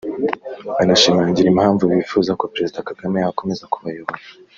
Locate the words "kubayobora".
3.73-4.23